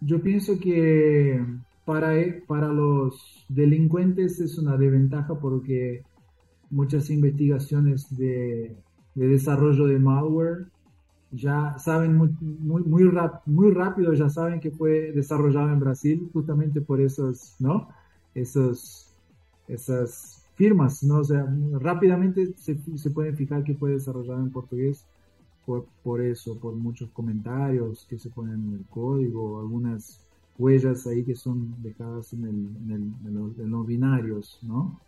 [0.00, 1.40] yo pienso que
[1.84, 2.12] para,
[2.48, 6.02] para los delincuentes es una desventaja porque
[6.70, 8.74] muchas investigaciones de,
[9.14, 10.66] de desarrollo de malware
[11.32, 13.04] ya saben muy, muy, muy,
[13.46, 17.88] muy, rápido, ya saben que fue desarrollado en Brasil, justamente por esos, ¿no?
[18.34, 19.12] Esos,
[19.68, 21.18] esas firmas, ¿no?
[21.18, 21.46] O sea,
[21.80, 25.04] rápidamente se, se pueden fijar que fue desarrollado en portugués
[25.64, 30.20] por, por, eso, por muchos comentarios que se ponen en el código, algunas
[30.58, 35.00] huellas ahí que son dejadas en, el, en, el, en los binarios, ¿no?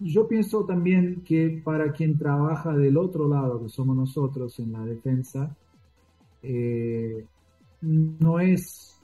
[0.00, 4.84] Yo pienso también que para quien trabaja del otro lado, que somos nosotros en la
[4.84, 5.54] defensa,
[6.42, 7.26] eh,
[7.82, 8.98] no es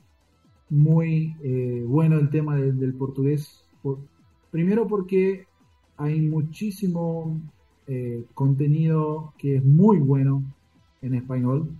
[0.70, 3.62] muy eh, bueno el tema del portugués.
[4.50, 5.46] primero porque
[5.98, 7.40] hay muchísimo
[7.86, 10.42] eh, contenido que es muy bueno
[11.02, 11.70] en español.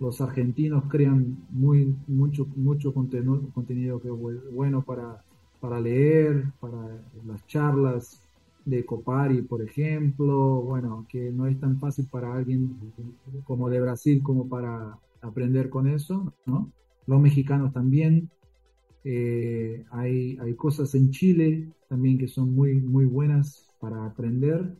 [0.00, 5.22] Los argentinos crean muy, mucho, mucho contenido, contenido que es bueno para,
[5.60, 6.78] para leer, para
[7.26, 8.22] las charlas
[8.68, 12.76] de Copari, por ejemplo, bueno, que no es tan fácil para alguien
[13.44, 16.70] como de Brasil como para aprender con eso, ¿no?
[17.06, 18.28] Los mexicanos también.
[19.04, 24.74] Eh, hay, hay cosas en Chile también que son muy, muy buenas para aprender.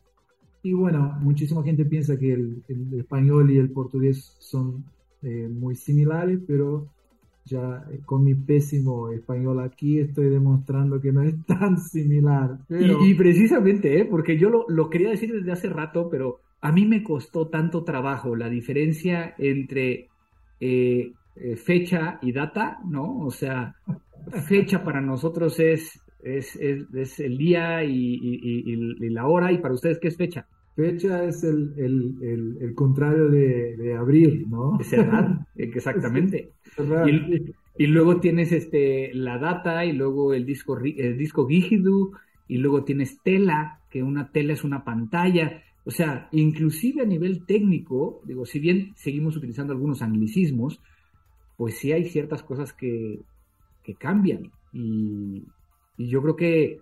[0.63, 2.63] Y bueno, muchísima gente piensa que el,
[2.99, 4.85] español y el portugués son
[5.23, 6.89] eh, muy similares, pero
[7.49, 12.59] ya eh, con mi pésimo español aquí estoy demostrando que no es tan similar.
[12.69, 14.05] Y, precisamente, ¿eh?
[14.05, 18.37] porque yo lo, quería decir desde hace rato, pero a mí me costó tanto trabajo
[18.37, 20.09] la diferencia entre
[20.61, 21.13] eh,
[21.57, 23.21] fecha y data, ¿no?
[23.21, 23.75] O sea,
[24.47, 29.99] fecha para nosotros es, es, es, el día y, y, la hora, y para ustedes,
[30.01, 30.47] ¿qué es fecha?
[30.79, 34.79] Fecha es el, el, el, contrario de, de, abril, ¿no?
[34.79, 36.53] Es cerrar, exactamente.
[37.05, 42.13] Y, y, luego tienes este, la data y luego el disco, el disco rígido
[42.47, 45.65] y luego tienes tela, que una tela es una pantalla.
[45.85, 50.81] O sea, inclusive a nivel técnico, digo, si bien seguimos utilizando algunos anglicismos,
[51.57, 53.19] pues sí hay ciertas cosas que,
[53.83, 54.53] que cambian.
[54.73, 55.43] Y,
[55.97, 56.79] y yo creo que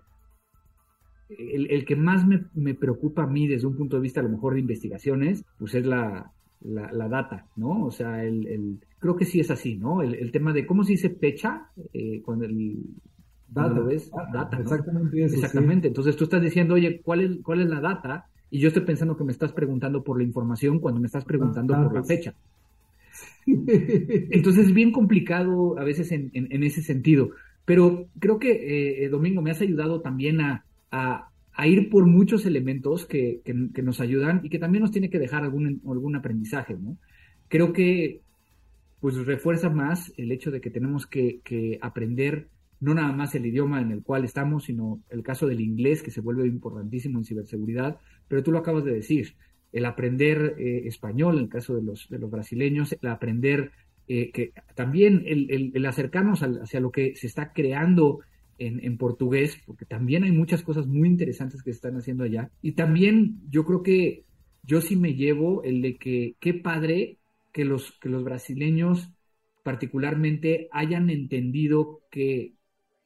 [1.29, 4.53] el, que más me, preocupa a mí desde un punto de vista a lo mejor
[4.53, 7.85] de investigaciones, pues es la, la, data, ¿no?
[7.85, 10.01] O sea, el, creo que sí es así, ¿no?
[10.01, 12.77] El, tema de cómo se dice fecha eh, cuando el
[13.47, 14.11] data, ¿ves?
[14.33, 15.87] Data, Exactamente Exactamente.
[15.87, 18.27] Entonces tú estás diciendo, oye, ¿cuál es, ¿cuál es la data?
[18.49, 21.73] Y yo estoy pensando que me estás preguntando por la información cuando me estás preguntando
[21.75, 22.33] por la fecha.
[23.45, 27.31] Entonces es bien complicado a veces en, en, ese sentido.
[27.65, 31.29] Pero creo que, eh, eh, Domingo, me has ayudado también a, a,
[31.65, 33.41] ir por muchos elementos que,
[33.83, 36.97] nos ayudan y que también nos tiene que dejar algún, algún aprendizaje, ¿no?
[37.47, 38.21] Creo que
[38.99, 43.81] pues refuerza más el hecho de que tenemos que, aprender no nada más el idioma
[43.81, 47.97] en el cual estamos, sino el caso del inglés, que se vuelve importantísimo en ciberseguridad,
[48.27, 49.35] pero tú lo acabas de decir,
[49.71, 53.71] el aprender eh, español, en el caso de los, de los brasileños, el aprender
[54.07, 58.19] eh, que también el, el, acercarnos hacia lo que se está creando
[58.57, 62.51] en, portugués, porque también hay muchas cosas muy interesantes que se están haciendo allá.
[62.61, 64.25] Y también yo creo que
[64.63, 67.19] yo sí me llevo el de que qué padre
[67.53, 69.11] que los, que los brasileños
[69.63, 72.53] particularmente hayan entendido que,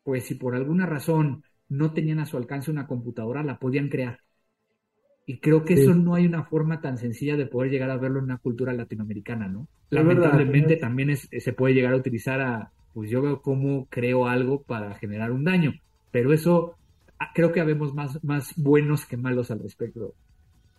[0.04, 4.20] pues si por alguna razón no tenían a su alcance una computadora, la podían crear.
[5.26, 8.20] Y creo que eso no hay una forma tan sencilla de poder llegar a verlo
[8.20, 9.68] en una cultura latinoamericana, ¿no?
[9.90, 14.96] Lamentablemente también se puede llegar a utilizar a, pues yo veo cómo creo algo para
[14.96, 15.74] generar un daño,
[16.12, 16.76] pero eso
[17.20, 20.14] ah, creo que habemos más, más buenos que malos al respecto.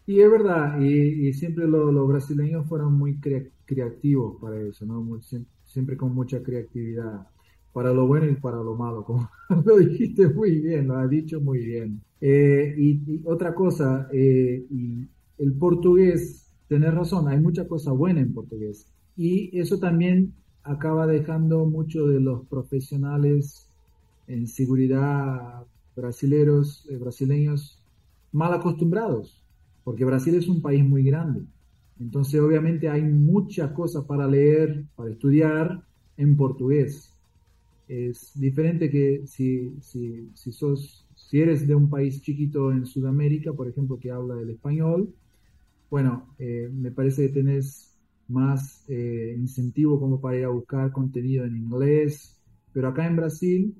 [0.06, 3.18] Y es verdad, y, siempre los brasileños fueron muy
[3.64, 5.20] creativos para eso, ¿no?
[5.64, 7.26] siempre con mucha creatividad,
[7.72, 9.30] para lo bueno y para lo malo, como
[9.64, 12.02] lo dijiste muy bien, lo has dicho muy bien.
[12.20, 15.06] Eh, y, otra cosa, eh, y
[15.38, 18.86] el portugués, tenés razón, hay mucha cosa buena en portugués.
[19.16, 20.34] Y eso también
[20.64, 23.68] acaba dejando mucho de los profesionales
[24.28, 25.64] en seguridad
[25.96, 27.78] brasileros, eh, brasileños
[28.32, 29.42] mal acostumbrados
[29.84, 31.42] porque Brasil es un país muy grande.
[32.00, 35.82] Entonces, obviamente hay muchas cosas para leer, para estudiar
[36.16, 37.12] en portugués.
[37.88, 43.52] Es diferente que si, si, si, sos, si eres de un país chiquito en Sudamérica,
[43.52, 45.14] por ejemplo, que habla el español,
[45.90, 47.91] bueno, eh, me parece que tenés
[48.28, 52.40] más eh, incentivo como para ir a buscar contenido en inglés,
[52.72, 53.74] pero acá en Brasil,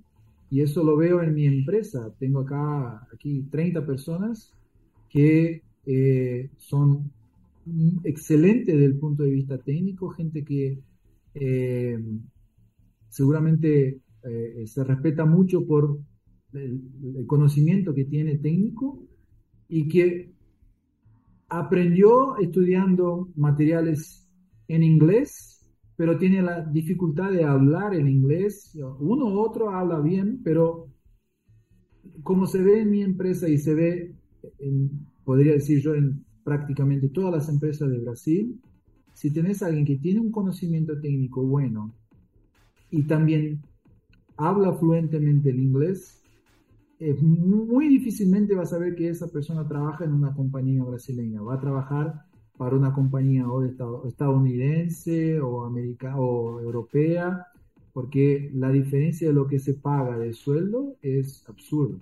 [0.51, 4.53] y eso lo veo en mi empresa, tengo acá aquí 30 personas
[5.09, 7.11] que eh, son
[8.05, 10.79] excelentes desde el punto de vista técnico, gente que
[11.35, 11.99] eh,
[13.09, 15.99] seguramente eh, se respeta mucho por
[16.53, 16.81] el,
[17.27, 19.03] conocimiento que tiene técnico
[19.69, 20.33] y que
[21.49, 24.22] aprendió estudiando materiales
[24.69, 28.77] en inglés, pero tiene la dificultad de hablar en inglés.
[29.01, 30.89] Uno u otro habla bien, pero
[32.23, 34.15] como se ve en mi empresa y se ve
[34.59, 34.91] en,
[35.25, 38.61] podría decir yo, en prácticamente todas las empresas de Brasil,
[39.15, 41.95] si tenés a alguien que tiene un conocimiento técnico bueno
[42.91, 43.63] y también
[44.37, 46.23] habla fluentemente el inglés,
[47.21, 51.61] muy difícilmente vas a ver que esa persona trabaja en una compañía brasileña, va a
[51.61, 52.27] trabajar
[52.63, 53.65] para una compañía o
[54.07, 57.45] estadounidense o, americana, o europea,
[57.93, 61.99] porque la diferencia de lo que se paga de sueldo es absurdo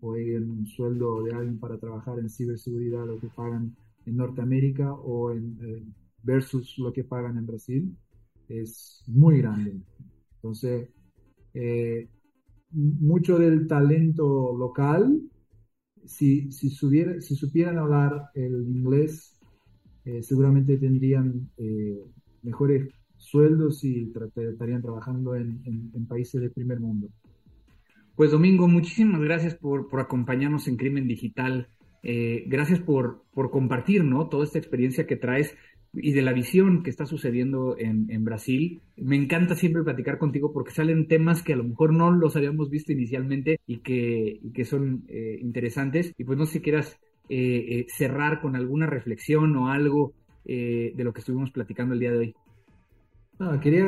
[0.00, 3.74] hoy en un sueldo de alguien para trabajar en ciberseguridad, lo que pagan
[4.06, 5.82] en Norteamérica o en, eh,
[6.22, 7.96] versus lo que pagan en Brasil,
[8.48, 9.80] es muy grande.
[10.36, 10.90] Entonces,
[11.54, 12.08] eh,
[12.70, 15.20] mucho del talento local,
[16.04, 19.33] si, si, si supieran hablar el inglés,
[20.04, 21.50] eh, seguramente tendrían
[22.42, 27.08] mejores sueldos y estarían trabajando en, en países del primer mundo.
[28.16, 31.68] Pues Domingo, muchísimas gracias por, por acompañarnos en Crimen Digital.
[32.04, 34.28] Eh, gracias por, por compartir ¿no?
[34.28, 35.56] toda esta experiencia que traes
[35.92, 38.82] y de la visión que está sucediendo en, en, Brasil.
[38.96, 42.70] Me encanta siempre platicar contigo porque salen temas que a lo mejor no los habíamos
[42.70, 46.12] visto inicialmente y que, y que son eh, interesantes.
[46.16, 50.12] Y pues no sé si quieras eh, cerrar con alguna reflexión o algo
[50.46, 52.36] de lo que estuvimos platicando el día de hoy
[53.60, 53.86] quería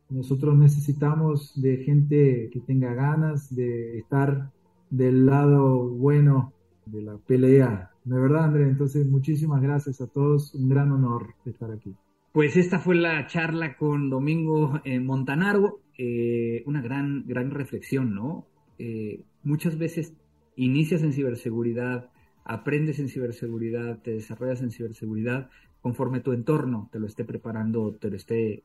[0.09, 4.51] Nosotros necesitamos de gente que tenga ganas de estar
[4.89, 6.53] del lado bueno
[6.85, 7.91] de la pelea.
[8.03, 10.53] De verdad, André, entonces muchísimas gracias a todos.
[10.53, 11.95] Un gran honor estar aquí.
[12.33, 15.81] Pues esta fue la charla con Domingo eh, Montanaro.
[15.97, 18.47] Eh, una gran, gran reflexión, ¿no?
[18.79, 20.13] Eh, muchas veces
[20.55, 22.09] inicias en ciberseguridad,
[22.43, 25.49] aprendes en ciberseguridad, te desarrollas en ciberseguridad
[25.81, 28.63] conforme tu entorno te lo esté preparando, te lo esté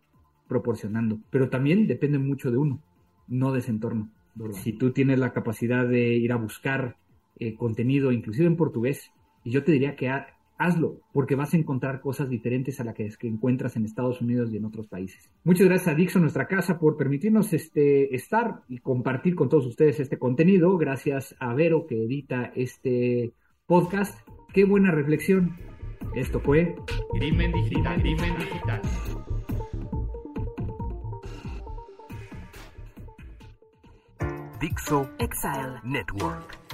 [0.49, 1.19] proporcionando.
[1.31, 2.81] Pero también depende mucho de uno,
[3.29, 4.11] no de ese entorno.
[4.53, 6.97] Si tú tienes la capacidad de ir a buscar
[7.39, 9.11] eh, contenido, inclusive en portugués,
[9.45, 10.11] y yo te diría que
[10.59, 14.57] hazlo, porque vas a encontrar cosas diferentes a las que, encuentras en Estados Unidos y
[14.57, 15.31] en otros países.
[15.45, 20.01] Muchas gracias a Dixon, nuestra casa, por permitirnos este, estar y compartir con todos ustedes
[20.01, 20.77] este contenido.
[20.77, 23.33] Gracias a Vero, que edita este
[23.67, 24.19] podcast.
[24.53, 25.57] Qué buena reflexión.
[26.17, 26.75] Esto fue
[27.13, 28.01] Crimen Digital.
[28.01, 28.81] Crimen Digital.
[34.59, 36.66] Dixo Exile Network.